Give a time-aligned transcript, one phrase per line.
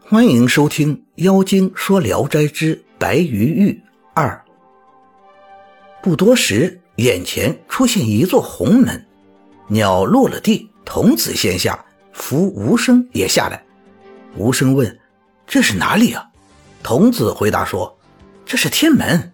[0.00, 3.82] 欢迎收听《妖精说聊斋之白鱼玉
[4.14, 4.42] 二》。
[6.02, 9.04] 不多时，眼前出现一座红门，
[9.66, 13.62] 鸟落了地，童子先下，扶无声也下来。
[14.36, 14.98] 无声问
[15.46, 16.26] ：“这是哪里啊？”
[16.82, 17.98] 童子回答说
[18.46, 19.30] ：“这是天门，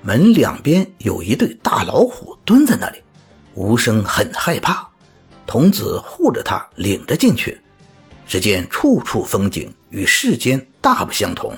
[0.00, 2.98] 门两边有一对大老虎蹲在那里。”
[3.54, 4.88] 无声很害怕，
[5.46, 7.60] 童子护着他，领着进去。
[8.32, 11.54] 只见处处风景与世间大不相同。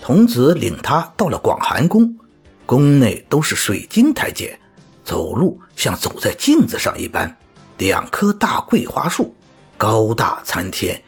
[0.00, 2.16] 童子领他到了广寒宫，
[2.64, 4.58] 宫内都是水晶台阶，
[5.04, 7.36] 走路像走在镜子上一般。
[7.76, 9.34] 两棵大桂花树，
[9.76, 10.98] 高大参天，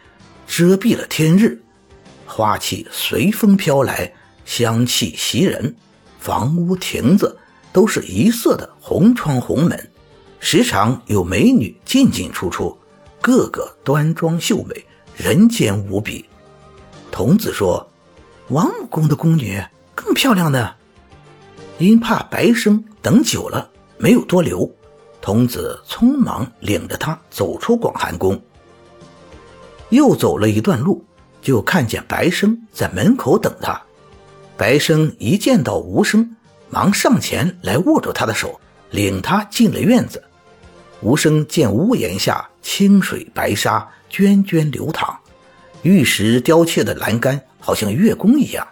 [0.46, 1.58] 遮蔽了天日。
[2.26, 4.12] 花气随风飘来，
[4.44, 5.74] 香气袭人。
[6.20, 7.34] 房屋亭子
[7.72, 9.90] 都是一色的红窗红门，
[10.38, 12.76] 时常有美女进进出出。
[13.22, 14.84] 个个端庄秀美，
[15.16, 16.28] 人间无比。
[17.12, 17.88] 童子说
[18.50, 19.62] ：“王母宫的宫女
[19.94, 20.74] 更漂亮呢。”
[21.78, 24.70] 因怕白生等久了，没有多留。
[25.20, 28.42] 童子匆忙领着他走出广寒宫。
[29.90, 31.04] 又走了一段路，
[31.40, 33.80] 就看见白生在门口等他。
[34.56, 36.36] 白生一见到无声，
[36.70, 38.60] 忙上前来握住他的手，
[38.90, 40.22] 领他进了院子。
[41.02, 45.18] 无声见屋檐下清水白沙涓涓流淌，
[45.82, 48.66] 玉石雕砌的栏杆好像月宫一样。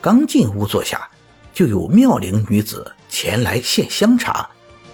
[0.00, 1.06] 刚进屋坐下，
[1.52, 4.48] 就有妙龄女子前来献香茶，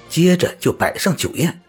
[0.09, 1.61] 接着就摆上酒宴。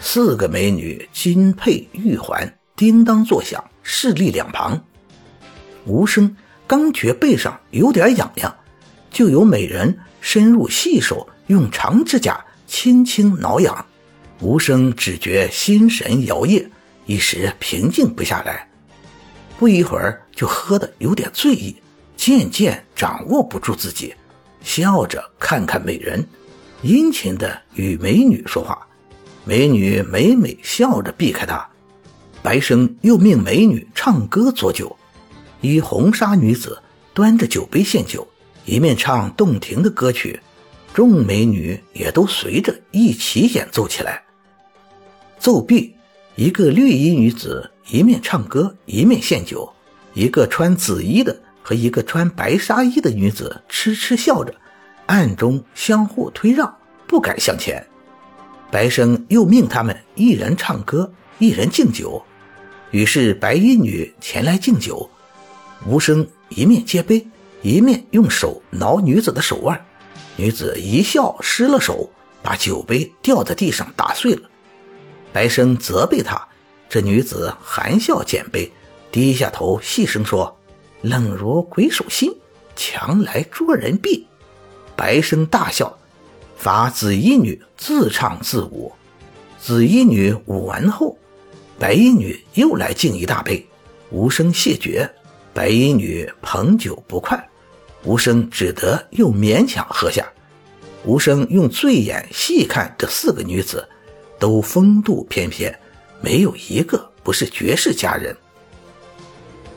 [0.00, 4.82] 四个美女金佩玉环，叮当作响，势立两旁。
[5.84, 8.52] 无声刚觉背上有点痒痒，
[9.08, 13.86] 就有美人伸入细手，用长指甲轻轻挠痒。
[14.40, 16.68] 无声只觉心神摇曳，
[17.06, 18.68] 一时平静不下来。
[19.58, 21.74] 不一会儿就喝得有点醉意，
[22.16, 24.14] 渐渐掌握不住自己，
[24.62, 26.24] 笑着看看美人，
[26.82, 28.78] 殷勤地与美女说话。
[29.44, 31.68] 美女每每笑着避开他。
[32.40, 34.96] 白生又命美女唱歌作酒，
[35.60, 36.80] 一红纱女子
[37.12, 38.24] 端着酒杯献酒，
[38.64, 40.38] 一面唱动听的歌曲，
[40.94, 44.22] 众美女也都随着一起演奏起来。
[45.38, 45.94] 奏毕，
[46.34, 49.72] 一个绿衣女子一面唱歌一面献酒，
[50.12, 54.52] 一个穿紫衣的和一个穿白纱衣的女子痴痴笑着，
[55.06, 56.76] 暗中相互推让，
[57.06, 57.86] 不敢向前。
[58.70, 62.22] 白生又命他们一人唱歌，一人敬酒。
[62.90, 65.08] 于是白衣女前来敬酒，
[65.86, 67.26] 无声一面接杯，
[67.62, 69.80] 一面用手挠女子的手腕。
[70.36, 72.10] 女子一笑失了手，
[72.42, 74.42] 把酒杯掉在地上打碎了。
[75.32, 76.48] 白生责备他，
[76.88, 78.72] 这女子含笑减杯，
[79.12, 80.58] 低下头细声说
[81.02, 82.34] ：“冷如鬼手心，
[82.74, 84.26] 强来捉人臂。”
[84.96, 85.96] 白生大笑，
[86.56, 88.92] 罚紫衣女自唱自舞。
[89.60, 91.16] 紫衣女舞完后，
[91.78, 93.66] 白衣女又来敬一大杯，
[94.10, 95.08] 无声谢绝。
[95.52, 97.48] 白衣女捧酒不快，
[98.04, 100.26] 无声只得又勉强喝下。
[101.04, 103.86] 无声用醉眼细看这四个女子。
[104.38, 105.76] 都风度翩翩，
[106.20, 108.36] 没有一个不是绝世佳人。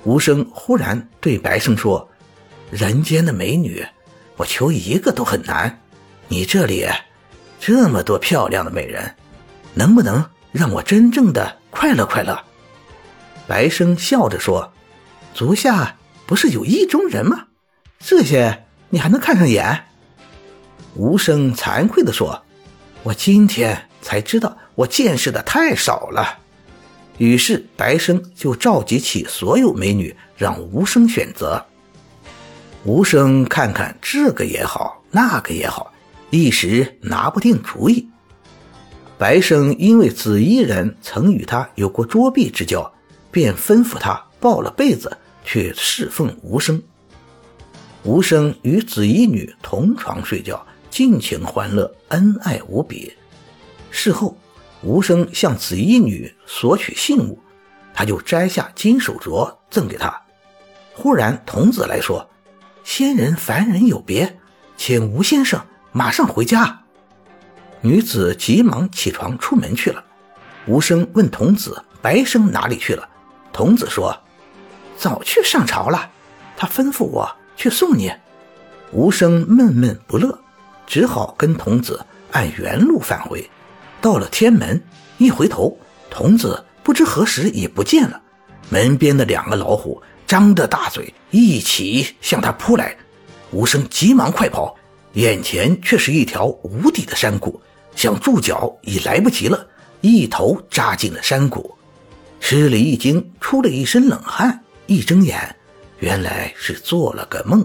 [0.04, 2.10] 无声忽然对白生说
[2.72, 3.86] ：“人间的美女，
[4.38, 5.82] 我求一个都很难。
[6.28, 6.88] 你这里
[7.60, 9.16] 这么多漂亮的美人，
[9.74, 12.42] 能不能让我真正的快乐快乐？”
[13.48, 14.72] 白生笑着说
[15.36, 17.48] ：“足下不是有意中人吗？
[18.00, 19.86] 这些你还能看上眼？”
[20.96, 22.44] 无声惭愧地说
[23.04, 26.40] ：“我今天。”才知道我见识的太少了，
[27.18, 31.64] 于是白生就召集起所有美女，让无声选择。
[32.84, 35.94] 无声看看这个也好，那个也好，
[36.32, 38.08] 一时拿不定主意。
[39.20, 42.92] 白生因为紫衣人曾与他有过捉臂之交，
[43.30, 45.16] 便吩咐他抱了被子
[45.46, 46.82] 去侍奉无声。
[48.04, 53.14] 无声与紫衣女同床睡觉，尽情欢乐，恩爱无比。
[53.92, 54.36] 事后，
[54.82, 57.38] 吴生向紫衣女索取信物，
[57.94, 60.22] 他就摘下金手镯赠给她。
[60.94, 62.30] 忽然，童子来说
[62.84, 64.40] ：“仙人凡人有别，
[64.76, 66.82] 请吴先生马上回家。”
[67.82, 70.04] 女子急忙起床出门去了。
[70.68, 73.08] 吴生问童子：“白生哪里去了？”
[73.52, 74.18] 童子说
[74.98, 76.10] ：“早去上朝了，
[76.56, 78.12] 他吩咐我去送你。”
[78.94, 80.38] 吴生闷闷不乐，
[80.86, 83.50] 只好跟童子按原路返回。
[84.02, 84.82] 到了天门，
[85.20, 85.78] 一回头，
[86.10, 88.20] 童子不知何时已不见了。
[88.70, 92.96] 门边的两个老虎张着大嘴一起向他扑来。
[93.52, 94.76] 无声急忙快跑，
[95.14, 97.62] 眼前却是一条无底的山谷，
[97.96, 99.68] 想住脚已来不及了，
[100.00, 101.76] 一头扎进了山谷。
[102.40, 105.56] 吃了一惊，出了一身冷汗，一睁眼，
[106.00, 107.64] 原来是做了个梦。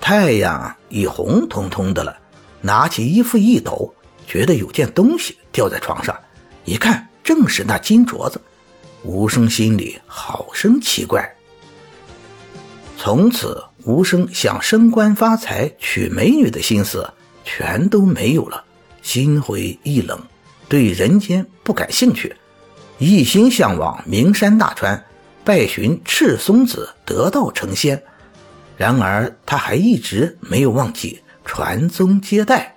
[0.00, 2.18] 太阳已红彤彤的了，
[2.60, 3.94] 拿起衣服一抖，
[4.30, 6.16] 觉得有件东西掉在床上，
[6.64, 8.40] 一看正是那金镯子。
[9.02, 11.28] 无声心里好生奇怪。
[12.96, 17.12] 从此，无声想升官发财、娶美女的心思
[17.42, 18.62] 全都没有了，
[19.02, 20.16] 心灰意冷，
[20.68, 22.36] 对人间不感兴趣，
[22.98, 25.04] 一心向往名山大川，
[25.42, 28.00] 拜寻赤松子得道成仙。
[28.76, 32.76] 然而，他还一直没有忘记传宗接代。